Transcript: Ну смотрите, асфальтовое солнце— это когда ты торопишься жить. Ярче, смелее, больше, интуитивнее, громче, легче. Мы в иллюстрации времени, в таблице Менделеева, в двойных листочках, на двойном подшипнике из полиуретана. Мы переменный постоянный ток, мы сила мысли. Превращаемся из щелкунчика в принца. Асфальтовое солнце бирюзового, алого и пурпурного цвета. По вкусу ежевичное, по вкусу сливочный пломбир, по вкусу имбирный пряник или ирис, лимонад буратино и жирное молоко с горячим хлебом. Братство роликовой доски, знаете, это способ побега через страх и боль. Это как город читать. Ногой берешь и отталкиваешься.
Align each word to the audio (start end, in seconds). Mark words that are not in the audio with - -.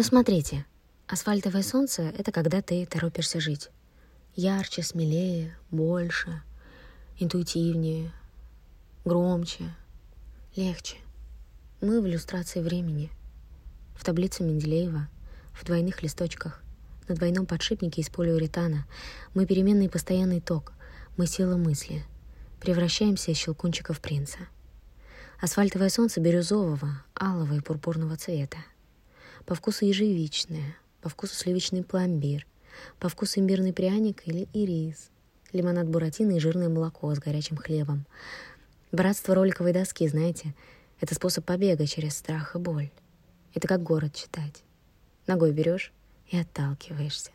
Ну 0.00 0.04
смотрите, 0.04 0.64
асфальтовое 1.08 1.62
солнце— 1.62 2.00
это 2.18 2.32
когда 2.32 2.62
ты 2.62 2.86
торопишься 2.86 3.38
жить. 3.38 3.68
Ярче, 4.34 4.82
смелее, 4.82 5.54
больше, 5.70 6.40
интуитивнее, 7.18 8.10
громче, 9.04 9.74
легче. 10.56 10.96
Мы 11.82 12.00
в 12.00 12.06
иллюстрации 12.06 12.62
времени, 12.62 13.10
в 13.94 14.02
таблице 14.02 14.42
Менделеева, 14.42 15.06
в 15.52 15.66
двойных 15.66 16.02
листочках, 16.02 16.62
на 17.06 17.14
двойном 17.14 17.44
подшипнике 17.44 18.00
из 18.00 18.08
полиуретана. 18.08 18.86
Мы 19.34 19.44
переменный 19.44 19.90
постоянный 19.90 20.40
ток, 20.40 20.72
мы 21.18 21.26
сила 21.26 21.58
мысли. 21.58 22.06
Превращаемся 22.58 23.32
из 23.32 23.36
щелкунчика 23.36 23.92
в 23.92 24.00
принца. 24.00 24.38
Асфальтовое 25.42 25.90
солнце 25.90 26.22
бирюзового, 26.22 27.04
алого 27.14 27.52
и 27.52 27.60
пурпурного 27.60 28.16
цвета. 28.16 28.56
По 29.50 29.56
вкусу 29.56 29.84
ежевичное, 29.84 30.76
по 31.00 31.08
вкусу 31.08 31.34
сливочный 31.34 31.82
пломбир, 31.82 32.46
по 33.00 33.08
вкусу 33.08 33.40
имбирный 33.40 33.72
пряник 33.72 34.22
или 34.28 34.46
ирис, 34.52 35.10
лимонад 35.52 35.88
буратино 35.88 36.36
и 36.36 36.38
жирное 36.38 36.68
молоко 36.68 37.12
с 37.12 37.18
горячим 37.18 37.56
хлебом. 37.56 38.06
Братство 38.92 39.34
роликовой 39.34 39.72
доски, 39.72 40.06
знаете, 40.06 40.54
это 41.00 41.16
способ 41.16 41.44
побега 41.44 41.84
через 41.88 42.16
страх 42.16 42.54
и 42.54 42.60
боль. 42.60 42.92
Это 43.52 43.66
как 43.66 43.82
город 43.82 44.14
читать. 44.14 44.62
Ногой 45.26 45.50
берешь 45.50 45.92
и 46.28 46.38
отталкиваешься. 46.38 47.32